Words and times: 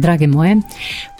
Drage 0.00 0.26
moje, 0.26 0.56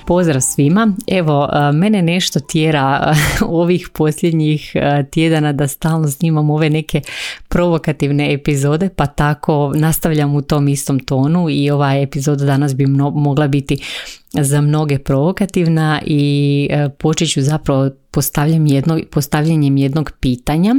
Pozdrav 0.07 0.41
svima. 0.41 0.93
Evo, 1.07 1.49
mene 1.73 2.03
nešto 2.03 2.41
tjera 2.41 3.15
ovih 3.63 3.89
posljednjih 3.95 4.73
tjedana 5.11 5.53
da 5.53 5.69
stalno 5.69 6.09
snimam 6.09 6.51
ove 6.51 6.71
neke 6.71 7.01
provokativne 7.49 8.33
epizode, 8.33 8.89
pa 8.97 9.07
tako 9.07 9.73
nastavljam 9.77 10.35
u 10.35 10.43
tom 10.43 10.69
istom 10.69 11.01
tonu 11.01 11.47
i 11.51 11.71
ova 11.71 11.95
epizoda 11.95 12.45
danas 12.45 12.77
bi 12.77 12.87
mogla 13.15 13.49
biti 13.49 13.79
za 14.33 14.61
mnoge 14.61 14.99
provokativna 14.99 16.01
i 16.07 16.69
e, 16.71 16.89
počet 16.99 17.33
ću 17.33 17.43
zapravo 17.43 17.91
postavljanjem 18.17 18.67
jednog, 18.67 19.01
postavljanjem 19.11 19.77
jednog 19.77 20.13
pitanja. 20.21 20.75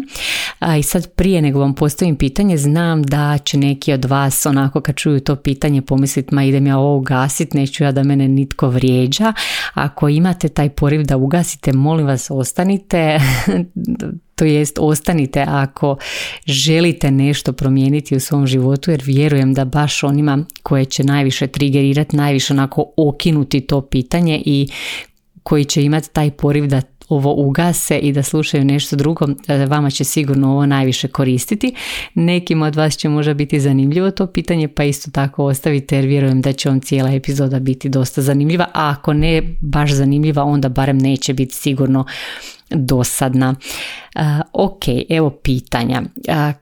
I 0.79 0.83
sad 0.83 1.11
prije 1.11 1.41
nego 1.41 1.59
vam 1.59 1.73
postavim 1.75 2.15
pitanje, 2.15 2.57
znam 2.57 3.03
da 3.03 3.37
će 3.37 3.57
neki 3.57 3.93
od 3.93 4.05
vas 4.05 4.45
onako 4.45 4.81
kad 4.81 4.95
čuju 4.95 5.19
to 5.19 5.35
pitanje 5.35 5.81
pomisliti 5.81 6.35
ma 6.35 6.43
idem 6.43 6.67
ja 6.67 6.77
ovo 6.77 6.97
ugasiti, 6.97 7.57
neću 7.57 7.83
ja 7.83 7.91
da 7.91 8.03
mene 8.03 8.27
nitko 8.27 8.69
vrijeđa. 8.69 9.33
Ako 9.73 10.09
imate 10.09 10.49
taj 10.49 10.69
poriv 10.69 11.03
da 11.03 11.17
ugasite, 11.17 11.73
molim 11.73 12.07
vas 12.07 12.31
ostanite, 12.31 13.19
to 14.35 14.45
jest 14.45 14.77
ostanite 14.81 15.45
ako 15.47 15.97
želite 16.45 17.11
nešto 17.11 17.53
promijeniti 17.53 18.15
u 18.15 18.19
svom 18.19 18.47
životu 18.47 18.91
jer 18.91 19.01
vjerujem 19.05 19.53
da 19.53 19.65
baš 19.65 20.03
onima 20.03 20.45
koje 20.63 20.85
će 20.85 21.03
najviše 21.03 21.47
trigerirati, 21.47 22.15
najviše 22.15 22.53
onako 22.53 22.85
okinuti 22.97 23.61
to 23.61 23.81
pitanje 23.81 24.41
i 24.45 24.67
koji 25.43 25.65
će 25.65 25.83
imati 25.83 26.09
taj 26.13 26.31
poriv 26.31 26.67
da 26.67 26.81
ovo 27.09 27.33
ugase 27.33 27.97
i 27.97 28.11
da 28.11 28.23
slušaju 28.23 28.65
nešto 28.65 28.95
drugo, 28.95 29.25
e, 29.47 29.65
vama 29.65 29.89
će 29.89 30.03
sigurno 30.03 30.51
ovo 30.51 30.65
najviše 30.65 31.07
koristiti. 31.07 31.73
Nekim 32.13 32.61
od 32.61 32.75
vas 32.75 32.97
će 32.97 33.09
možda 33.09 33.33
biti 33.33 33.59
zanimljivo 33.59 34.11
to 34.11 34.27
pitanje, 34.27 34.67
pa 34.67 34.83
isto 34.83 35.11
tako 35.11 35.45
ostavite 35.45 35.95
jer 35.95 36.05
vjerujem 36.05 36.41
da 36.41 36.53
će 36.53 36.69
vam 36.69 36.81
cijela 36.81 37.11
epizoda 37.11 37.59
biti 37.59 37.89
dosta 37.89 38.21
zanimljiva, 38.21 38.65
a 38.73 38.89
ako 38.89 39.13
ne 39.13 39.41
baš 39.61 39.91
zanimljiva, 39.91 40.43
onda 40.43 40.69
barem 40.69 40.97
neće 40.97 41.33
biti 41.33 41.55
sigurno 41.55 42.05
dosadna. 42.69 43.55
ok, 44.53 44.83
evo 45.09 45.29
pitanja. 45.29 46.01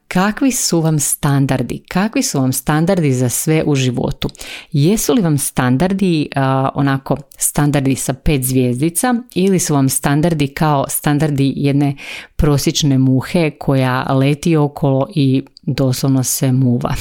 kakvi 0.07 0.51
su 0.51 0.81
vam 0.81 0.99
standardi? 0.99 1.83
Kakvi 1.87 2.23
su 2.23 2.39
vam 2.39 2.53
standardi 2.53 3.13
za 3.13 3.29
sve 3.29 3.63
u 3.65 3.75
životu? 3.75 4.29
Jesu 4.71 5.13
li 5.13 5.21
vam 5.21 5.37
standardi 5.37 6.29
onako 6.73 7.17
standardi 7.37 7.95
sa 7.95 8.13
pet 8.13 8.43
zvijezdica 8.43 9.15
ili 9.35 9.59
su 9.59 9.73
vam 9.73 9.89
standardi 9.89 10.47
kao 10.47 10.85
standardi 10.89 11.53
jedne 11.55 11.95
prosječne 12.35 12.97
muhe 12.97 13.51
koja 13.51 14.13
leti 14.13 14.55
okolo 14.55 15.07
i 15.15 15.43
doslovno 15.61 16.23
se 16.23 16.51
muva? 16.51 16.95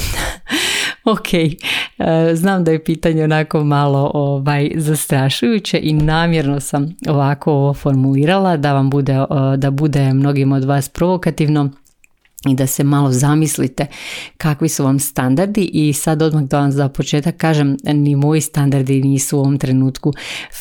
ok, 1.13 1.33
e, 1.33 1.55
znam 2.33 2.63
da 2.63 2.71
je 2.71 2.83
pitanje 2.83 3.23
onako 3.23 3.63
malo 3.63 4.11
ovaj, 4.13 4.71
zastrašujuće 4.75 5.79
i 5.83 5.93
namjerno 5.93 6.59
sam 6.59 6.95
ovako 7.07 7.53
ovo 7.53 7.73
formulirala 7.73 8.57
da 8.57 8.73
vam 8.73 8.89
bude, 8.89 9.13
e, 9.13 9.57
da 9.57 9.71
bude 9.71 10.13
mnogim 10.13 10.51
od 10.51 10.63
vas 10.63 10.89
provokativno 10.89 11.69
i 12.49 12.55
da 12.55 12.67
se 12.67 12.83
malo 12.83 13.11
zamislite 13.11 13.85
kakvi 14.37 14.69
su 14.69 14.83
vam 14.83 14.99
standardi. 14.99 15.69
I 15.73 15.93
sad 15.93 16.21
odmah 16.21 16.43
da 16.43 16.59
vam 16.59 16.71
za 16.71 16.89
početak 16.89 17.37
kažem 17.37 17.77
ni 17.83 18.15
moji 18.15 18.41
standardi 18.41 19.01
nisu 19.01 19.37
u 19.37 19.39
ovom 19.39 19.57
trenutku 19.57 20.13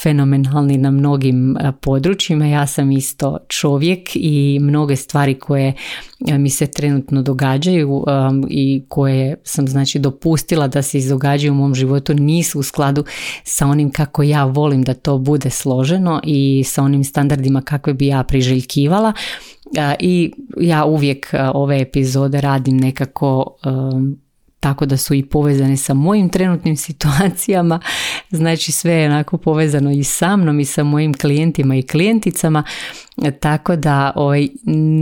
fenomenalni 0.03 0.79
na 0.79 0.91
mnogim 0.91 1.57
područjima. 1.81 2.47
Ja 2.47 2.67
sam 2.67 2.91
isto 2.91 3.39
čovjek 3.49 4.11
i 4.15 4.59
mnoge 4.61 4.97
stvari 4.97 5.39
koje 5.39 5.73
mi 6.21 6.51
se 6.51 6.67
trenutno 6.67 7.23
događaju 7.23 8.05
i 8.49 8.85
koje 8.89 9.37
sam 9.45 9.69
znači 9.69 9.99
dopustila 9.99 10.69
da 10.69 10.83
se 10.83 10.99
izdogađaju 10.99 11.53
u 11.53 11.57
mom 11.57 11.75
životu 11.75 12.15
nisu 12.15 12.59
u 12.59 12.63
skladu 12.63 13.05
sa 13.45 13.67
onim 13.67 13.91
kako 13.91 14.23
ja 14.23 14.45
volim 14.45 14.83
da 14.83 14.95
to 14.95 15.19
bude 15.19 15.51
složeno 15.51 16.21
i 16.25 16.65
sa 16.67 16.83
onim 16.83 17.05
standardima 17.05 17.63
kakve 17.63 17.95
bi 17.95 18.07
ja 18.07 18.23
priželjkivala 18.23 19.13
i 19.99 20.33
ja 20.61 20.85
uvijek 20.85 21.35
ove 21.55 21.81
epizode 21.81 22.41
radim 22.41 22.77
nekako 22.77 23.57
tako 24.65 24.87
da 24.87 24.97
su 24.97 25.15
i 25.15 25.25
povezane 25.25 25.77
sa 25.77 25.95
mojim 25.95 26.29
trenutnim 26.29 26.77
situacijama, 26.77 27.81
znači 28.31 28.73
sve 28.73 28.93
je 28.93 29.07
onako 29.07 29.39
povezano 29.39 29.91
i 29.91 30.05
sa 30.05 30.37
mnom 30.37 30.61
i 30.61 30.65
sa 30.65 30.85
mojim 30.85 31.15
klijentima 31.15 31.77
i 31.77 31.83
klijenticama, 31.83 32.63
tako 33.41 33.77
da 33.77 34.13
ovaj, 34.15 34.49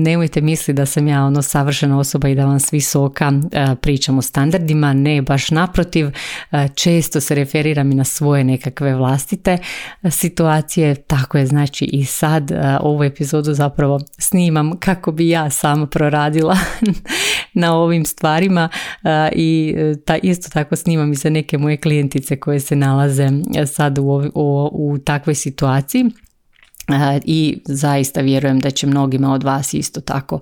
nemojte 0.05 0.41
misliti 0.41 0.73
da 0.73 0.87
sam 0.87 1.09
ja 1.09 1.25
ono 1.25 1.43
savršena 1.43 1.99
osoba 1.99 2.29
i 2.29 2.35
da 2.35 2.47
vam 2.47 2.61
svi 2.61 2.81
soka 2.81 3.33
e, 3.53 3.75
pričam 3.81 4.19
o 4.19 4.23
standardima, 4.23 4.93
ne 4.93 5.23
baš 5.23 5.51
naprotiv, 5.51 6.07
e, 6.07 6.69
često 6.75 7.21
se 7.21 7.35
referiram 7.35 7.93
i 7.93 7.95
na 7.95 8.05
svoje 8.05 8.45
nekakve 8.45 8.95
vlastite 8.95 9.59
e, 10.03 10.11
situacije, 10.11 10.95
tako 10.95 11.39
je 11.39 11.47
znači 11.47 11.85
i 11.85 12.05
sad 12.05 12.53
ovu 12.81 13.05
epizodu 13.05 13.55
zapravo 13.55 14.01
snimam 14.19 14.79
kako 14.79 15.13
bi 15.13 15.29
ja 15.29 15.51
sama 15.51 15.87
proradila 15.87 16.57
na 17.55 17.75
ovim 17.75 18.05
stvarima 18.05 18.69
i 19.33 19.52
ta, 20.05 20.17
isto 20.23 20.51
tako 20.51 20.77
snimam 20.77 21.13
i 21.13 21.17
za 21.17 21.31
neke 21.31 21.59
moje 21.59 21.77
klijentice 21.77 22.37
koje 22.37 22.61
se 22.61 22.77
nalaze 22.77 23.29
sad 23.67 23.99
u, 23.99 24.03
u, 24.35 24.71
u 24.73 24.99
takvoj 24.99 25.35
situaciji 25.35 26.05
i 27.25 27.59
zaista 27.65 28.21
vjerujem 28.21 28.61
da 28.61 28.71
će 28.71 28.87
mnogima 28.87 29.33
od 29.33 29.43
vas 29.43 29.75
isto 29.75 30.01
tako 30.01 30.41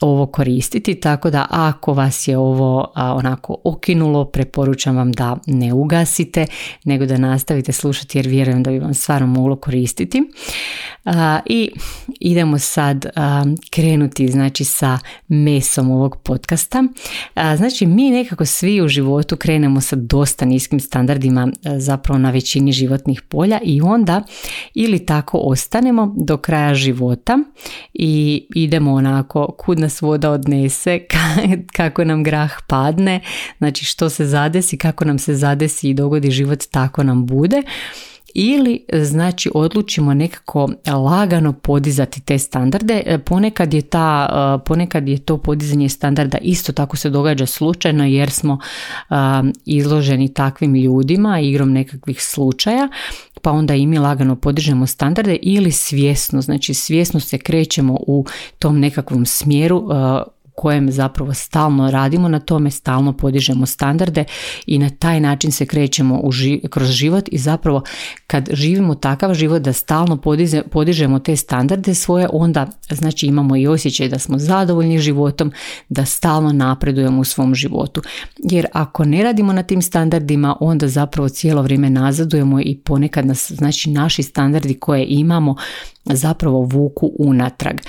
ovo 0.00 0.26
koristiti. 0.26 0.94
Tako 0.94 1.30
da 1.30 1.46
ako 1.50 1.92
vas 1.92 2.28
je 2.28 2.38
ovo 2.38 2.92
onako 2.96 3.56
okinulo 3.64 4.24
preporučam 4.24 4.96
vam 4.96 5.12
da 5.12 5.36
ne 5.46 5.72
ugasite 5.72 6.46
nego 6.84 7.06
da 7.06 7.16
nastavite 7.16 7.72
slušati 7.72 8.18
jer 8.18 8.26
vjerujem 8.26 8.62
da 8.62 8.70
bi 8.70 8.78
vam 8.78 8.94
stvarno 8.94 9.26
moglo 9.26 9.56
koristiti. 9.56 10.22
I 11.46 11.70
idemo 12.20 12.58
sad 12.58 13.06
krenuti 13.70 14.28
znači 14.28 14.64
sa 14.64 14.98
mesom 15.28 15.90
ovog 15.90 16.16
podcasta. 16.22 16.84
Znači 17.56 17.86
mi 17.86 18.10
nekako 18.10 18.44
svi 18.44 18.82
u 18.82 18.88
životu 18.88 19.36
krenemo 19.36 19.80
sa 19.80 19.96
dosta 19.96 20.44
niskim 20.44 20.80
standardima 20.80 21.48
zapravo 21.76 22.18
na 22.18 22.30
većini 22.30 22.72
životnih 22.72 23.22
polja 23.22 23.60
i 23.62 23.80
onda 23.80 24.22
ili 24.74 25.06
tako 25.06 25.38
ostanemo 25.40 26.14
do 26.16 26.36
kraja 26.36 26.74
života 26.74 27.38
i 27.94 28.46
idemo 28.54 28.92
onako 28.92 29.54
kud 29.58 29.78
nas 29.78 30.02
voda 30.02 30.30
odnese, 30.30 31.00
kako 31.76 32.04
nam 32.04 32.22
grah 32.22 32.52
padne, 32.66 33.20
znači 33.58 33.84
što 33.84 34.10
se 34.10 34.26
zadesi, 34.26 34.78
kako 34.78 35.04
nam 35.04 35.18
se 35.18 35.34
zadesi 35.34 35.90
i 35.90 35.94
dogodi 35.94 36.30
život, 36.30 36.64
tako 36.70 37.02
nam 37.02 37.26
bude 37.26 37.62
ili 38.34 38.84
znači 38.92 39.50
odlučimo 39.54 40.14
nekako 40.14 40.68
lagano 40.86 41.52
podizati 41.52 42.20
te 42.20 42.38
standarde. 42.38 43.02
E, 43.06 43.18
ponekad 43.18 43.74
je, 43.74 43.82
ta, 43.82 44.28
e, 44.32 44.64
ponekad 44.64 45.08
je 45.08 45.18
to 45.18 45.38
podizanje 45.38 45.88
standarda 45.88 46.38
isto 46.38 46.72
tako 46.72 46.96
se 46.96 47.10
događa 47.10 47.46
slučajno 47.46 48.06
jer 48.06 48.30
smo 48.30 48.58
izloženi 49.64 50.34
takvim 50.34 50.74
ljudima 50.74 51.40
igrom 51.40 51.72
nekakvih 51.72 52.22
slučaja 52.22 52.88
pa 53.42 53.50
onda 53.50 53.74
i 53.74 53.86
mi 53.86 53.98
lagano 53.98 54.36
podižemo 54.36 54.86
standarde 54.86 55.38
ili 55.42 55.72
svjesno, 55.72 56.40
znači 56.40 56.74
svjesno 56.74 57.20
se 57.20 57.38
krećemo 57.38 57.98
u 58.06 58.26
tom 58.58 58.80
nekakvom 58.80 59.26
smjeru 59.26 59.88
kojem 60.60 60.92
zapravo 60.92 61.34
stalno 61.34 61.90
radimo 61.90 62.28
na 62.28 62.40
tome, 62.40 62.70
stalno 62.70 63.12
podižemo 63.12 63.66
standarde 63.66 64.24
i 64.66 64.78
na 64.78 64.90
taj 64.90 65.20
način 65.20 65.52
se 65.52 65.66
krećemo 65.66 66.20
u 66.22 66.30
kroz 66.70 66.88
život 66.88 67.24
i 67.32 67.38
zapravo 67.38 67.82
kad 68.26 68.48
živimo 68.52 68.94
takav 68.94 69.34
život 69.34 69.62
da 69.62 69.72
stalno 69.72 70.16
podize, 70.16 70.62
podižemo 70.62 71.18
te 71.18 71.36
standarde 71.36 71.94
svoje, 71.94 72.28
onda 72.32 72.66
znači 72.90 73.26
imamo 73.26 73.56
i 73.56 73.66
osjećaj 73.66 74.08
da 74.08 74.18
smo 74.18 74.38
zadovoljni 74.38 74.98
životom, 74.98 75.52
da 75.88 76.04
stalno 76.04 76.52
napredujemo 76.52 77.20
u 77.20 77.24
svom 77.24 77.54
životu. 77.54 78.02
Jer 78.38 78.66
ako 78.72 79.04
ne 79.04 79.22
radimo 79.22 79.52
na 79.52 79.62
tim 79.62 79.82
standardima, 79.82 80.56
onda 80.60 80.88
zapravo 80.88 81.28
cijelo 81.28 81.62
vrijeme 81.62 81.90
nazadujemo 81.90 82.60
i 82.60 82.76
ponekad 82.84 83.26
nas, 83.26 83.52
znači 83.52 83.90
naši 83.90 84.22
standardi 84.22 84.74
koje 84.74 85.06
imamo 85.08 85.56
zapravo 86.04 86.62
vuku 86.62 87.10
unatrag. 87.18 87.80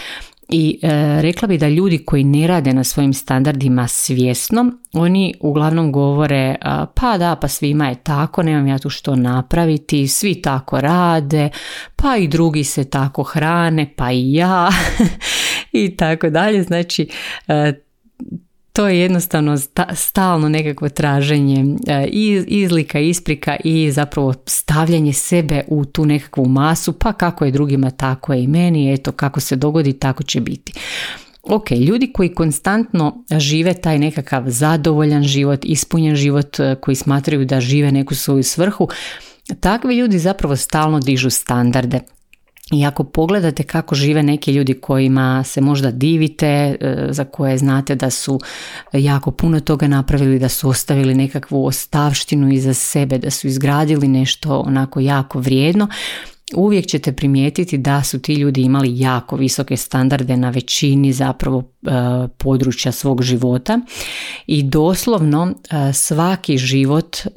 I 0.51 0.79
e, 0.81 1.21
rekla 1.21 1.47
bi 1.47 1.57
da 1.57 1.69
ljudi 1.69 2.05
koji 2.05 2.23
ne 2.23 2.47
rade 2.47 2.73
na 2.73 2.83
svojim 2.83 3.13
standardima 3.13 3.87
svjesno, 3.87 4.71
oni 4.93 5.33
uglavnom 5.39 5.91
govore 5.91 6.55
pa 6.95 7.17
da, 7.17 7.35
pa 7.35 7.47
svima 7.47 7.87
je 7.87 7.95
tako, 7.95 8.43
nemam 8.43 8.67
ja 8.67 8.79
tu 8.79 8.89
što 8.89 9.15
napraviti, 9.15 10.07
svi 10.07 10.41
tako 10.41 10.81
rade, 10.81 11.49
pa 11.95 12.17
i 12.17 12.27
drugi 12.27 12.63
se 12.63 12.89
tako 12.89 13.23
hrane, 13.23 13.93
pa 13.95 14.11
i 14.11 14.33
ja 14.33 14.69
i 15.71 15.95
tako 15.97 16.29
dalje. 16.29 16.63
Znači, 16.63 17.09
e, 17.47 17.73
to 18.73 18.87
je 18.87 18.99
jednostavno 18.99 19.57
stalno 19.93 20.49
nekakvo 20.49 20.89
traženje 20.89 21.65
e, 21.87 22.07
izlika, 22.47 22.99
isprika 22.99 23.55
i 23.63 23.91
zapravo 23.91 24.33
stavljanje 24.45 25.13
sebe 25.13 25.63
u 25.67 25.85
tu 25.85 26.05
nekakvu 26.05 26.45
masu, 26.45 26.93
pa 26.93 27.13
kako 27.13 27.45
je 27.45 27.51
drugima, 27.51 27.91
tako 27.91 28.33
je 28.33 28.43
i 28.43 28.47
meni, 28.47 28.93
eto 28.93 29.11
kako 29.11 29.39
se 29.39 29.55
dogodi, 29.55 29.93
tako 29.93 30.23
će 30.23 30.41
biti. 30.41 30.73
Ok, 31.43 31.71
ljudi 31.71 32.11
koji 32.13 32.33
konstantno 32.33 33.23
žive 33.37 33.73
taj 33.73 33.99
nekakav 33.99 34.43
zadovoljan 34.47 35.23
život, 35.23 35.59
ispunjen 35.63 36.15
život, 36.15 36.59
e, 36.59 36.75
koji 36.81 36.95
smatraju 36.95 37.45
da 37.45 37.61
žive 37.61 37.91
neku 37.91 38.15
svoju 38.15 38.43
svrhu, 38.43 38.87
takvi 39.59 39.95
ljudi 39.95 40.19
zapravo 40.19 40.55
stalno 40.55 40.99
dižu 40.99 41.29
standarde. 41.29 41.99
I 42.71 42.85
ako 42.85 43.03
pogledate 43.03 43.63
kako 43.63 43.95
žive 43.95 44.23
neki 44.23 44.51
ljudi 44.51 44.73
kojima 44.73 45.43
se 45.43 45.61
možda 45.61 45.91
divite, 45.91 46.45
e, 46.45 47.07
za 47.09 47.25
koje 47.25 47.57
znate 47.57 47.95
da 47.95 48.09
su 48.09 48.39
jako 48.93 49.31
puno 49.31 49.59
toga 49.59 49.87
napravili, 49.87 50.39
da 50.39 50.49
su 50.49 50.69
ostavili 50.69 51.15
nekakvu 51.15 51.65
ostavštinu 51.65 52.53
iza 52.53 52.73
sebe, 52.73 53.17
da 53.17 53.29
su 53.29 53.47
izgradili 53.47 54.07
nešto 54.07 54.59
onako 54.59 54.99
jako 54.99 55.39
vrijedno, 55.39 55.87
uvijek 56.55 56.87
ćete 56.87 57.11
primijetiti 57.11 57.77
da 57.77 58.03
su 58.03 58.19
ti 58.19 58.33
ljudi 58.33 58.61
imali 58.61 58.99
jako 58.99 59.35
visoke 59.35 59.77
standarde 59.77 60.37
na 60.37 60.49
većini 60.49 61.13
zapravo 61.13 61.63
e, 61.83 61.89
područja 62.37 62.91
svog 62.91 63.21
života 63.21 63.79
i 64.47 64.63
doslovno 64.63 65.47
e, 65.47 65.93
svaki 65.93 66.57
život 66.57 67.17
e, 67.17 67.29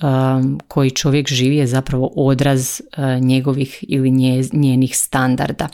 koji 0.68 0.90
čovjek 0.90 1.28
živi 1.28 1.56
je 1.56 1.66
zapravo 1.66 2.12
odraz 2.16 2.80
njegovih 3.20 3.84
ili 3.88 4.10
njenih 4.52 4.96
standarda. 4.98 5.68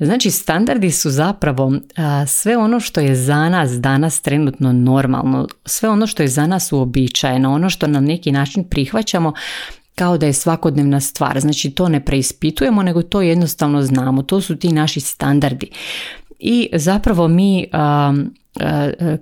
Znači 0.00 0.30
standardi 0.30 0.90
su 0.90 1.10
zapravo 1.10 1.72
sve 2.26 2.56
ono 2.56 2.80
što 2.80 3.00
je 3.00 3.14
za 3.14 3.48
nas 3.48 3.70
danas 3.70 4.20
trenutno 4.20 4.72
normalno, 4.72 5.48
sve 5.66 5.88
ono 5.88 6.06
što 6.06 6.22
je 6.22 6.28
za 6.28 6.46
nas 6.46 6.72
uobičajeno, 6.72 7.52
ono 7.52 7.70
što 7.70 7.86
na 7.86 8.00
neki 8.00 8.32
način 8.32 8.64
prihvaćamo 8.64 9.32
kao 9.94 10.18
da 10.18 10.26
je 10.26 10.32
svakodnevna 10.32 11.00
stvar. 11.00 11.40
Znači 11.40 11.70
to 11.70 11.88
ne 11.88 12.04
preispitujemo, 12.04 12.82
nego 12.82 13.02
to 13.02 13.22
jednostavno 13.22 13.82
znamo. 13.82 14.22
To 14.22 14.40
su 14.40 14.56
ti 14.56 14.72
naši 14.72 15.00
standardi. 15.00 15.70
I 16.40 16.68
zapravo 16.72 17.28
mi 17.28 17.66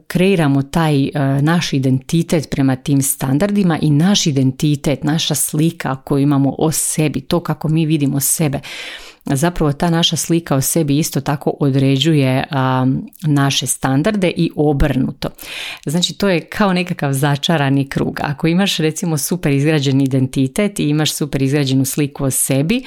kreiramo 0.06 0.62
taj 0.62 1.08
naš 1.40 1.72
identitet 1.72 2.50
prema 2.50 2.76
tim 2.76 3.02
standardima 3.02 3.78
i 3.82 3.90
naš 3.90 4.26
identitet, 4.26 5.04
naša 5.04 5.34
slika 5.34 5.96
koju 5.96 6.22
imamo 6.22 6.54
o 6.58 6.72
sebi, 6.72 7.20
to 7.20 7.40
kako 7.40 7.68
mi 7.68 7.86
vidimo 7.86 8.20
sebe 8.20 8.60
zapravo 9.24 9.72
ta 9.72 9.90
naša 9.90 10.16
slika 10.16 10.56
o 10.56 10.60
sebi 10.60 10.98
isto 10.98 11.20
tako 11.20 11.56
određuje 11.60 12.44
naše 13.26 13.66
standarde 13.66 14.32
i 14.36 14.50
obrnuto. 14.56 15.28
Znači 15.86 16.14
to 16.14 16.28
je 16.28 16.40
kao 16.40 16.72
nekakav 16.72 17.12
začarani 17.12 17.88
krug. 17.88 18.20
Ako 18.22 18.46
imaš 18.46 18.76
recimo 18.76 19.18
super 19.18 19.52
izgrađen 19.52 20.00
identitet 20.00 20.80
i 20.80 20.88
imaš 20.88 21.12
super 21.12 21.42
izgrađenu 21.42 21.84
sliku 21.84 22.24
o 22.24 22.30
sebi, 22.30 22.82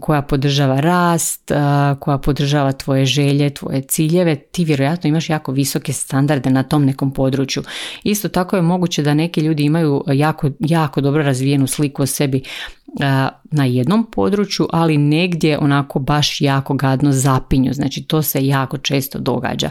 koja 0.00 0.22
podržava 0.22 0.80
rast, 0.80 1.52
koja 2.00 2.18
podržava 2.18 2.72
tvoje 2.72 3.04
želje, 3.04 3.50
tvoje 3.50 3.80
ciljeve, 3.80 4.36
ti 4.36 4.64
vjerojatno 4.64 5.08
imaš 5.08 5.30
jako 5.30 5.52
visoke 5.52 5.92
standarde 5.92 6.50
na 6.50 6.62
tom 6.62 6.84
nekom 6.84 7.12
području. 7.12 7.62
Isto 8.02 8.28
tako 8.28 8.56
je 8.56 8.62
moguće 8.62 9.02
da 9.02 9.14
neki 9.14 9.40
ljudi 9.40 9.62
imaju 9.62 10.04
jako, 10.12 10.50
jako 10.58 11.00
dobro 11.00 11.22
razvijenu 11.22 11.66
sliku 11.66 12.02
o 12.02 12.06
sebi 12.06 12.42
na 13.44 13.64
jednom 13.64 14.10
području, 14.10 14.66
ali 14.72 14.98
negdje 14.98 15.58
onako 15.58 15.98
baš 15.98 16.40
jako 16.40 16.74
gadno 16.74 17.12
zapinju. 17.12 17.72
Znači 17.72 18.02
to 18.02 18.22
se 18.22 18.46
jako 18.46 18.78
često 18.78 19.18
događa. 19.18 19.70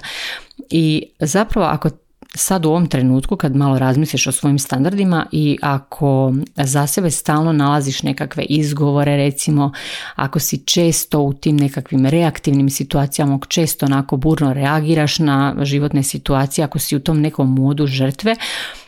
I 0.69 1.03
zapravo 1.19 1.67
ako 1.67 1.89
sad 2.35 2.65
u 2.65 2.69
ovom 2.69 2.87
trenutku 2.87 3.35
kad 3.35 3.55
malo 3.55 3.79
razmisliš 3.79 4.27
o 4.27 4.31
svojim 4.31 4.59
standardima 4.59 5.25
i 5.31 5.57
ako 5.61 6.33
za 6.55 6.87
sebe 6.87 7.11
stalno 7.11 7.53
nalaziš 7.53 8.03
nekakve 8.03 8.43
izgovore 8.43 9.17
recimo 9.17 9.71
ako 10.15 10.39
si 10.39 10.57
često 10.57 11.21
u 11.21 11.33
tim 11.33 11.57
nekakvim 11.57 12.05
reaktivnim 12.05 12.69
situacijama 12.69 13.39
često 13.47 13.85
onako 13.85 14.17
burno 14.17 14.53
reagiraš 14.53 15.19
na 15.19 15.55
životne 15.61 16.03
situacije 16.03 16.65
ako 16.65 16.79
si 16.79 16.95
u 16.95 16.99
tom 16.99 17.21
nekom 17.21 17.53
modu 17.53 17.87
žrtve 17.87 18.35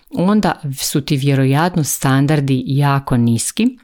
onda 0.10 0.54
su 0.80 1.02
ti 1.02 1.18
vjerojatno 1.18 1.84
standardi 1.84 2.64
jako 2.66 3.18
niski 3.18 3.78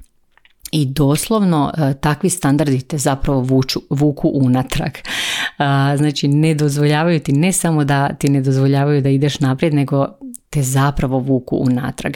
i 0.72 0.86
doslovno 0.86 1.74
e, 1.78 1.94
takvi 2.02 2.30
standardi 2.30 2.82
te 2.82 2.98
zapravo 2.98 3.40
vuču, 3.40 3.82
vuku 3.90 4.32
unatrag. 4.34 4.92
Znači 5.98 6.28
ne 6.28 6.56
dozvoljavaju 6.56 7.20
ti 7.20 7.32
ne 7.32 7.52
samo 7.52 7.84
da 7.84 8.14
ti 8.14 8.30
ne 8.30 8.42
dozvoljavaju 8.42 9.02
da 9.02 9.10
ideš 9.10 9.40
naprijed, 9.40 9.74
nego 9.74 10.08
te 10.56 10.62
zapravo 10.62 11.20
vuku 11.20 11.58
unatrag. 11.58 12.14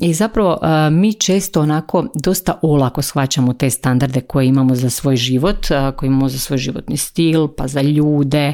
I 0.00 0.14
zapravo 0.14 0.58
mi 0.90 1.14
često 1.14 1.60
onako 1.60 2.06
dosta 2.14 2.58
olako 2.62 3.02
shvaćamo 3.02 3.52
te 3.52 3.70
standarde 3.70 4.20
koje 4.20 4.46
imamo 4.46 4.74
za 4.74 4.90
svoj 4.90 5.16
život, 5.16 5.66
koje 5.96 6.06
imamo 6.06 6.28
za 6.28 6.38
svoj 6.38 6.58
životni 6.58 6.96
stil, 6.96 7.48
pa 7.56 7.66
za 7.66 7.82
ljude, 7.82 8.52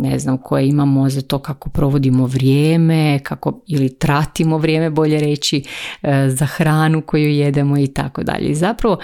ne 0.00 0.18
znam, 0.18 0.38
koje 0.38 0.68
imamo 0.68 1.08
za 1.08 1.22
to 1.22 1.38
kako 1.38 1.70
provodimo 1.70 2.26
vrijeme, 2.26 3.18
kako 3.22 3.60
ili 3.66 3.98
tratimo 3.98 4.58
vrijeme 4.58 4.90
bolje 4.90 5.20
reći, 5.20 5.64
e, 6.02 6.28
za 6.30 6.46
hranu 6.46 7.02
koju 7.02 7.30
jedemo 7.30 7.78
i 7.78 7.86
tako 7.86 8.22
dalje. 8.22 8.48
I 8.48 8.54
zapravo 8.54 8.98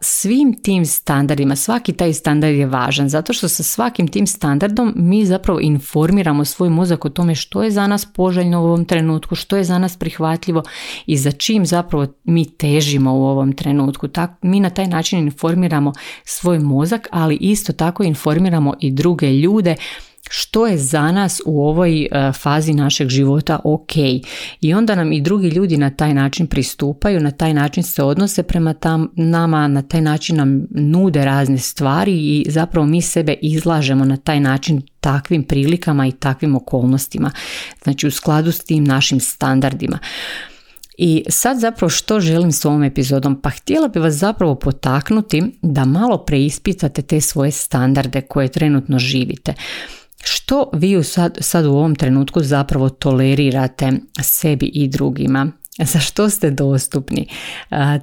svim 0.00 0.62
tim 0.62 0.86
standardima, 0.86 1.56
svaki 1.56 1.92
taj 1.92 2.12
standard 2.12 2.54
je 2.54 2.66
važan 2.66 3.08
zato 3.08 3.32
što 3.32 3.48
sa 3.48 3.62
svakim 3.62 4.08
tim 4.08 4.26
standardom 4.26 4.92
mi 4.96 5.26
zapravo 5.26 5.60
informiramo 5.60 6.44
svoj 6.44 6.70
mozak 6.70 7.04
o 7.04 7.08
tome 7.08 7.34
što 7.34 7.62
je 7.62 7.70
za 7.70 7.86
nas 7.86 8.04
poželjno 8.04 8.62
u 8.62 8.64
ovom 8.64 8.84
trenutku, 8.84 9.34
što 9.34 9.56
je 9.56 9.64
za 9.64 9.78
nas 9.78 9.96
prihvatljivo 9.96 10.62
i 11.06 11.16
za 11.16 11.32
čim 11.32 11.66
zapravo 11.66 12.06
mi 12.24 12.44
težimo 12.44 13.14
u 13.14 13.24
ovom 13.24 13.52
trenutku. 13.52 14.08
Tak, 14.08 14.30
mi 14.42 14.60
na 14.60 14.70
taj 14.70 14.86
način 14.86 15.18
informiramo 15.18 15.92
svoj 16.24 16.58
mozak, 16.58 17.08
ali 17.10 17.36
isto 17.36 17.72
tako 17.72 18.02
informiramo 18.02 18.74
i 18.80 18.90
druge 18.90 19.32
ljude 19.32 19.76
što 20.30 20.66
je 20.66 20.78
za 20.78 21.12
nas 21.12 21.40
u 21.46 21.66
ovoj 21.66 22.02
e, 22.02 22.32
fazi 22.32 22.74
našeg 22.74 23.08
života 23.08 23.60
ok. 23.64 23.92
I 24.60 24.74
onda 24.74 24.94
nam 24.94 25.12
i 25.12 25.20
drugi 25.20 25.48
ljudi 25.48 25.76
na 25.76 25.90
taj 25.90 26.14
način 26.14 26.46
pristupaju, 26.46 27.20
na 27.20 27.30
taj 27.30 27.54
način 27.54 27.82
se 27.82 28.02
odnose 28.02 28.42
prema 28.42 28.74
tam, 28.74 29.08
nama, 29.16 29.68
na 29.68 29.82
taj 29.82 30.00
način 30.00 30.36
nam 30.36 30.66
nude 30.70 31.24
razne 31.24 31.58
stvari 31.58 32.12
i 32.12 32.46
zapravo 32.48 32.86
mi 32.86 33.02
sebe 33.02 33.34
izlažemo 33.42 34.04
na 34.04 34.16
taj 34.16 34.40
način 34.40 34.82
takvim 35.00 35.42
prilikama 35.42 36.06
i 36.06 36.12
takvim 36.12 36.56
okolnostima. 36.56 37.30
Znači 37.82 38.06
u 38.06 38.10
skladu 38.10 38.52
s 38.52 38.64
tim 38.64 38.84
našim 38.84 39.20
standardima. 39.20 39.98
I 40.98 41.24
sad 41.28 41.58
zapravo 41.58 41.90
što 41.90 42.20
želim 42.20 42.52
s 42.52 42.64
ovom 42.64 42.82
epizodom? 42.82 43.40
Pa 43.40 43.50
htjela 43.50 43.88
bi 43.88 43.98
vas 43.98 44.14
zapravo 44.14 44.54
potaknuti 44.54 45.42
da 45.62 45.84
malo 45.84 46.18
preispitate 46.18 47.02
te 47.02 47.20
svoje 47.20 47.50
standarde 47.50 48.20
koje 48.20 48.48
trenutno 48.48 48.98
živite. 48.98 49.54
Što 50.24 50.70
vi 50.72 51.04
sad, 51.04 51.38
sad 51.40 51.66
u 51.66 51.70
ovom 51.70 51.94
trenutku 51.94 52.42
zapravo 52.42 52.88
tolerirate 52.88 53.92
sebi 54.22 54.66
i 54.66 54.88
drugima? 54.88 55.52
Za 55.78 55.98
što 55.98 56.30
ste 56.30 56.50
dostupni? 56.50 57.28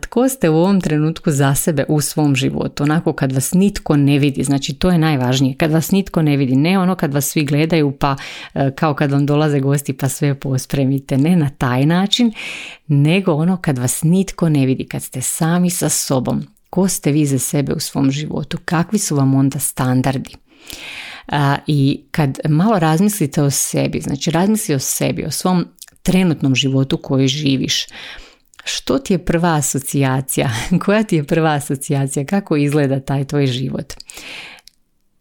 Tko 0.02 0.30
ste 0.30 0.50
u 0.50 0.56
ovom 0.56 0.82
trenutku 0.82 1.32
za 1.32 1.56
sebe 1.56 1.86
u 1.88 2.02
svom 2.02 2.36
životu? 2.36 2.84
Onako 2.84 3.14
kad 3.14 3.32
vas 3.32 3.54
nitko 3.54 3.96
ne 3.98 4.20
vidi, 4.20 4.44
znači 4.44 4.74
to 4.74 4.90
je 4.90 4.98
najvažnije. 4.98 5.56
Kad 5.58 5.72
vas 5.72 5.92
nitko 5.92 6.22
ne 6.22 6.38
vidi, 6.38 6.56
ne 6.56 6.80
ono 6.80 6.96
kad 6.96 7.14
vas 7.14 7.26
svi 7.26 7.46
gledaju 7.46 7.92
pa 8.00 8.16
e, 8.54 8.72
kao 8.76 8.94
kad 8.94 9.12
vam 9.12 9.26
dolaze 9.26 9.60
gosti 9.60 9.94
pa 9.94 10.10
sve 10.10 10.40
pospremite. 10.40 11.18
Ne 11.18 11.36
na 11.36 11.50
taj 11.50 11.86
način, 11.86 12.34
nego 12.88 13.34
ono 13.34 13.58
kad 13.58 13.78
vas 13.78 14.04
nitko 14.04 14.50
ne 14.50 14.66
vidi, 14.66 14.88
kad 14.88 15.04
ste 15.04 15.22
sami 15.22 15.70
sa 15.70 15.90
sobom. 15.90 16.44
Ko 16.70 16.88
ste 16.88 17.12
vi 17.12 17.26
za 17.26 17.40
sebe 17.40 17.74
u 17.74 17.80
svom 17.80 18.12
životu? 18.12 18.58
Kakvi 18.66 19.00
su 19.00 19.16
vam 19.16 19.36
onda 19.36 19.60
standardi? 19.60 20.36
I 21.68 22.04
kad 22.12 22.40
malo 22.50 22.80
razmislite 22.80 23.42
o 23.42 23.50
sebi, 23.50 24.02
znači 24.02 24.32
razmisli 24.32 24.76
o 24.76 24.80
sebi, 24.80 25.26
o 25.26 25.32
svom 25.32 25.66
trenutnom 26.04 26.56
životu 26.56 26.98
koji 26.98 27.28
živiš, 27.28 27.86
što 28.64 29.00
ti 29.00 29.14
je 29.14 29.26
prva 29.26 29.56
asocijacija? 29.56 30.50
Koja 30.86 31.04
ti 31.04 31.16
je 31.16 31.24
prva 31.24 31.52
asocijacija? 31.54 32.26
Kako 32.26 32.56
izgleda 32.56 33.00
taj 33.00 33.26
tvoj 33.26 33.48
život? 33.48 33.94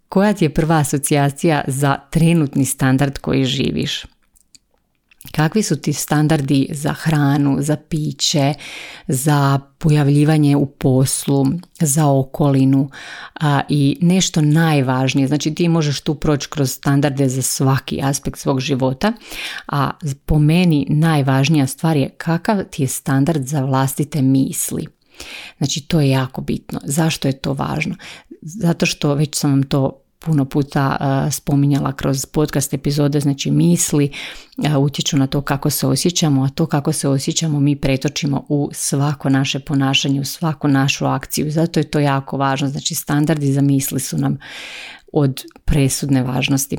Koja 0.09 0.33
ti 0.33 0.45
je 0.45 0.55
prva 0.55 0.77
asocijacija 0.77 1.65
za 1.67 1.97
trenutni 2.11 2.65
standard 2.65 3.19
koji 3.19 3.45
živiš? 3.45 4.05
Kakvi 5.33 5.63
su 5.63 5.77
ti 5.77 5.93
standardi 5.93 6.69
za 6.71 6.93
hranu, 6.93 7.57
za 7.61 7.77
piće, 7.77 8.55
za 9.09 9.61
pojavljivanje 9.79 10.57
u 10.57 10.67
poslu, 10.67 11.47
za 11.81 12.07
okolinu 12.07 12.91
a, 13.41 13.61
i 13.69 13.99
nešto 14.01 14.41
najvažnije. 14.41 15.29
Znači 15.29 15.55
ti 15.55 15.69
možeš 15.69 16.01
tu 16.01 16.15
proći 16.15 16.49
kroz 16.51 16.71
standarde 16.71 17.29
za 17.29 17.43
svaki 17.43 18.01
aspekt 18.03 18.39
svog 18.39 18.61
života, 18.61 19.13
a 19.67 19.91
po 20.27 20.39
meni 20.39 20.87
najvažnija 20.89 21.67
stvar 21.67 21.97
je 21.97 22.09
kakav 22.09 22.65
ti 22.71 22.83
je 22.83 22.89
standard 22.89 23.47
za 23.47 23.65
vlastite 23.65 24.23
misli. 24.23 24.87
Znači 25.59 25.81
to 25.81 26.01
je 26.01 26.11
jako 26.11 26.41
bitno. 26.41 26.81
Zašto 26.85 27.29
je 27.29 27.33
to 27.33 27.53
važno? 27.53 27.95
Zato 28.43 28.87
što 28.87 29.15
već 29.15 29.35
sam 29.35 29.51
vam 29.51 29.63
to 29.63 30.00
puno 30.25 30.45
puta 30.45 30.97
spominjala 31.31 31.93
kroz 31.93 32.27
podcast 32.27 32.75
epizode, 32.75 33.21
znači 33.21 33.51
misli 33.51 34.13
utječu 34.79 35.17
na 35.17 35.27
to 35.27 35.41
kako 35.41 35.71
se 35.71 35.87
osjećamo, 35.87 36.45
a 36.45 36.49
to 36.49 36.67
kako 36.67 36.93
se 36.93 37.09
osjećamo 37.09 37.61
mi 37.61 37.77
pretočimo 37.77 38.45
u 38.49 38.71
svako 38.73 39.29
naše 39.29 39.59
ponašanje, 39.61 40.21
u 40.21 40.25
svaku 40.25 40.69
našu 40.69 41.07
akciju. 41.07 41.51
Zato 41.51 41.81
je 41.81 41.91
to 41.91 41.99
jako 41.99 42.37
važno. 42.37 42.69
Znači 42.69 42.95
standardi 42.95 43.53
za 43.53 43.61
misli 43.61 44.01
su 44.01 44.19
nam 44.19 44.39
od 45.13 45.45
presudne 45.65 46.23
važnosti 46.23 46.77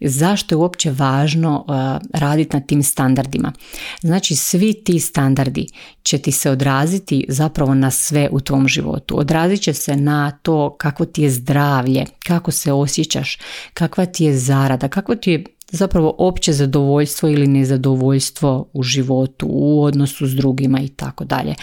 zašto 0.00 0.54
je 0.54 0.56
uopće 0.56 0.90
važno 0.90 1.64
uh, 1.68 1.74
raditi 2.20 2.56
na 2.56 2.60
tim 2.60 2.82
standardima. 2.82 3.52
Znači 4.00 4.36
svi 4.36 4.72
ti 4.84 5.00
standardi 5.00 5.66
će 6.02 6.18
ti 6.18 6.32
se 6.32 6.50
odraziti 6.50 7.24
zapravo 7.28 7.74
na 7.74 7.90
sve 7.90 8.28
u 8.32 8.40
tvom 8.40 8.68
životu. 8.68 9.18
Odrazit 9.18 9.62
će 9.62 9.72
se 9.72 9.96
na 9.96 10.30
to 10.42 10.76
kako 10.76 11.04
ti 11.04 11.22
je 11.22 11.30
zdravlje, 11.30 12.04
kako 12.26 12.50
se 12.50 12.72
osjećaš, 12.72 13.38
kakva 13.74 14.06
ti 14.06 14.24
je 14.24 14.38
zarada, 14.38 14.88
kako 14.88 15.14
ti 15.14 15.30
je 15.30 15.44
zapravo 15.70 16.14
opće 16.18 16.52
zadovoljstvo 16.52 17.28
ili 17.28 17.46
nezadovoljstvo 17.46 18.68
u 18.72 18.82
životu, 18.82 19.46
u 19.50 19.82
odnosu 19.82 20.26
s 20.26 20.34
drugima 20.34 20.80
i 20.80 20.88
tako 20.88 21.24
dalje. 21.24 21.54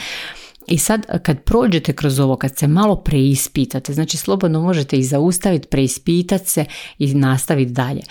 I 0.68 0.78
sad 0.78 1.24
kad 1.24 1.44
prođete 1.44 1.94
kroz 1.94 2.20
ovo, 2.20 2.36
kad 2.36 2.58
se 2.58 2.68
malo 2.68 2.96
preispitate, 2.96 3.94
znači 3.94 4.18
slobodno 4.18 4.62
možete 4.62 4.98
i 4.98 5.04
zaustaviti, 5.04 5.68
preispitati 5.68 6.50
se 6.50 6.66
i 7.00 7.14
nastaviti 7.14 7.72
dalje. 7.72 8.02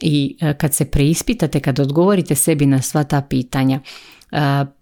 I 0.00 0.36
e, 0.40 0.54
kad 0.54 0.74
se 0.74 0.84
preispitate, 0.84 1.60
kad 1.60 1.80
odgovorite 1.80 2.34
sebi 2.34 2.66
na 2.66 2.82
sva 2.82 3.04
ta 3.04 3.20
pitanja, 3.20 3.80
e, 4.32 4.36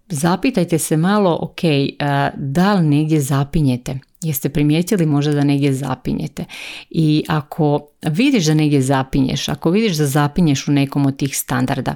zapitajte 0.08 0.78
se 0.78 0.96
malo, 0.96 1.38
ok, 1.40 1.64
e, 1.64 1.94
da 2.36 2.74
li 2.74 2.86
negdje 2.86 3.20
zapinjete? 3.20 3.98
Jeste 4.22 4.48
primijetili 4.48 5.06
možda 5.06 5.32
da 5.32 5.44
negdje 5.44 5.72
zapinjete? 5.72 6.44
I 6.90 7.24
ako 7.28 7.88
vidiš 8.02 8.44
da 8.46 8.54
negdje 8.54 8.82
zapinješ, 8.82 9.48
ako 9.48 9.70
vidiš 9.70 9.96
da 9.96 10.06
zapinješ 10.06 10.68
u 10.68 10.72
nekom 10.72 11.06
od 11.06 11.16
tih 11.16 11.38
standarda, 11.38 11.94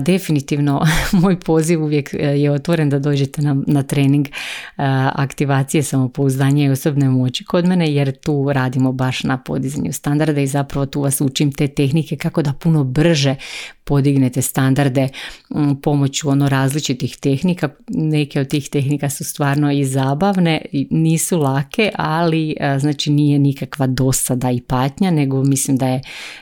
definitivno 0.00 0.86
moj 1.22 1.40
poziv 1.40 1.82
uvijek 1.82 2.14
e, 2.14 2.16
je 2.18 2.50
otvoren 2.50 2.88
da 2.90 2.98
dođete 2.98 3.42
na, 3.42 3.62
na 3.66 3.82
trening 3.82 4.28
aktivacije 5.12 5.82
samopouzdanja 5.82 6.64
i 6.64 6.70
osobne 6.70 7.08
moći 7.08 7.44
kod 7.44 7.66
mene 7.66 7.94
jer 7.94 8.20
tu 8.20 8.52
radimo 8.52 8.92
baš 8.92 9.22
na 9.22 9.38
podizanju 9.38 9.92
standarda 9.92 10.40
i 10.40 10.46
zapravo 10.46 10.86
tu 10.86 11.00
vas 11.00 11.20
učim 11.20 11.52
te 11.52 11.68
tehnike 11.68 12.16
kako 12.16 12.42
da 12.42 12.52
puno 12.52 12.84
brže 12.84 13.34
podignete 13.84 14.42
standarde 14.42 15.08
pomoću 15.82 16.28
ono 16.28 16.48
različitih 16.48 17.16
tehnika. 17.16 17.68
Neke 17.88 18.40
od 18.40 18.48
tih 18.48 18.68
tehnika 18.68 19.10
su 19.10 19.24
stvarno 19.24 19.72
i 19.72 19.84
zabavne, 19.84 20.62
nisu 20.90 21.29
lake, 21.38 21.90
ali 21.94 22.56
znači 22.78 23.10
nije 23.10 23.38
nikakva 23.38 23.86
dosada 23.86 24.50
i 24.50 24.60
patnja 24.60 25.10
nego 25.10 25.44
mislim 25.44 25.76
da 25.76 25.88
je 25.88 26.00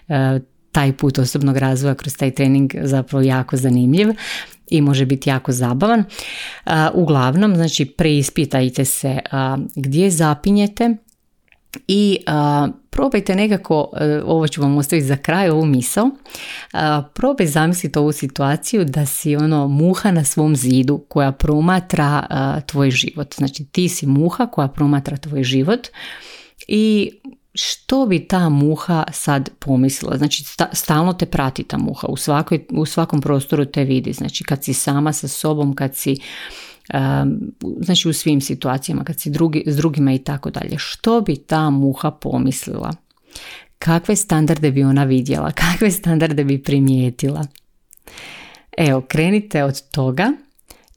e, 0.08 0.40
taj 0.72 0.92
put 0.92 1.18
osobnog 1.18 1.56
razvoja 1.56 1.94
kroz 1.94 2.16
taj 2.16 2.30
trening 2.30 2.72
zapravo 2.82 3.24
jako 3.24 3.56
zanimljiv 3.56 4.08
i 4.70 4.80
može 4.80 5.06
biti 5.06 5.30
jako 5.30 5.52
zabavan. 5.52 6.00
E, 6.00 6.04
uglavnom, 6.94 7.56
znači 7.56 7.84
preispitajte 7.84 8.84
se 8.84 9.08
e, 9.08 9.20
gdje 9.74 10.10
zapinjete 10.10 10.96
i 11.88 12.18
probajte 12.90 13.34
nekako, 13.34 13.90
ovo 14.24 14.48
ću 14.48 14.62
vam 14.62 14.78
ostaviti 14.78 15.06
za 15.06 15.16
kraj 15.16 15.50
ovu 15.50 15.66
misao, 15.66 16.10
probaj 17.14 17.46
zamisliti 17.46 17.98
ovu 17.98 18.12
situaciju 18.12 18.84
da 18.84 19.06
si 19.06 19.36
ono 19.36 19.68
muha 19.68 20.10
na 20.10 20.24
svom 20.24 20.56
zidu 20.56 21.04
koja 21.08 21.32
promatra 21.32 22.26
tvoj 22.66 22.90
život. 22.90 23.34
Znači 23.34 23.64
ti 23.64 23.88
si 23.88 24.06
muha 24.06 24.46
koja 24.46 24.68
promatra 24.68 25.16
tvoj 25.16 25.42
život 25.42 25.88
i 26.68 27.10
što 27.54 28.06
bi 28.06 28.28
ta 28.28 28.48
muha 28.48 29.04
sad 29.12 29.50
pomislila? 29.58 30.16
Znači, 30.16 30.44
stalno 30.72 31.12
te 31.12 31.26
prati 31.26 31.62
ta 31.62 31.78
muha, 31.78 32.06
u, 32.06 32.16
svakoj, 32.16 32.64
u 32.70 32.86
svakom 32.86 33.20
prostoru 33.20 33.64
te 33.64 33.84
vidi. 33.84 34.12
Znači, 34.12 34.44
kad 34.44 34.64
si 34.64 34.74
sama 34.74 35.12
sa 35.12 35.28
sobom, 35.28 35.74
kad 35.74 35.96
si, 35.96 36.16
znači 37.80 38.08
u 38.08 38.12
svim 38.12 38.40
situacijama, 38.40 39.04
kad 39.04 39.20
si 39.20 39.30
drugi, 39.30 39.62
s 39.66 39.76
drugima 39.76 40.12
i 40.12 40.18
tako 40.18 40.50
dalje. 40.50 40.78
Što 40.78 41.20
bi 41.20 41.36
ta 41.36 41.70
muha 41.70 42.10
pomislila? 42.10 42.92
Kakve 43.78 44.16
standarde 44.16 44.70
bi 44.70 44.82
ona 44.82 45.04
vidjela? 45.04 45.50
Kakve 45.72 45.90
standarde 45.90 46.44
bi 46.44 46.62
primijetila? 46.62 47.46
Evo, 48.78 49.00
krenite 49.00 49.64
od 49.64 49.90
toga 49.90 50.32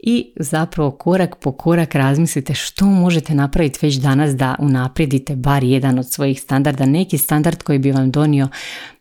i 0.03 0.33
zapravo 0.35 0.91
korak 0.91 1.35
po 1.35 1.51
korak 1.51 1.95
razmislite 1.95 2.53
što 2.53 2.85
možete 2.85 3.35
napraviti 3.35 3.79
već 3.81 3.95
danas 3.95 4.35
da 4.35 4.55
unaprijedite 4.59 5.35
bar 5.35 5.63
jedan 5.63 5.99
od 5.99 6.11
svojih 6.11 6.41
standarda, 6.41 6.85
neki 6.85 7.17
standard 7.17 7.63
koji 7.63 7.79
bi 7.79 7.91
vam 7.91 8.11
donio 8.11 8.47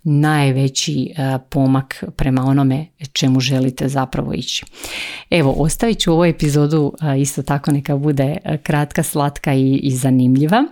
najveći 0.03 1.13
e, 1.17 1.39
pomak 1.49 2.05
prema 2.17 2.45
onome 2.45 2.87
čemu 3.13 3.41
želite 3.41 3.89
zapravo 3.89 4.35
ići. 4.35 4.65
Evo, 5.31 5.55
ostavit 5.59 5.99
ću 5.99 6.13
ovu 6.13 6.25
epizodu 6.25 6.93
e, 7.03 7.21
isto 7.21 7.43
tako 7.43 7.71
neka 7.71 7.97
bude 7.97 8.37
e, 8.45 8.59
kratka, 8.59 9.03
slatka 9.03 9.55
i, 9.55 9.77
i 9.77 9.91
zanimljiva. 9.91 10.65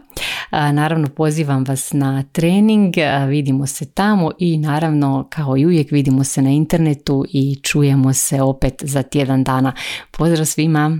Naravno 0.50 1.08
pozivam 1.08 1.64
vas 1.68 1.92
na 1.92 2.22
trening, 2.32 2.94
vidimo 3.28 3.66
se 3.66 3.92
tamo 3.92 4.30
i 4.38 4.58
naravno 4.58 5.26
kao 5.30 5.56
i 5.56 5.66
uvijek 5.66 5.90
vidimo 5.90 6.24
se 6.24 6.42
na 6.42 6.50
internetu 6.50 7.24
i 7.32 7.60
čujemo 7.62 8.12
se 8.12 8.42
opet 8.42 8.74
za 8.84 9.02
tjedan 9.02 9.44
dana. 9.44 9.72
Pozdrav 10.10 10.46
svima! 10.46 10.98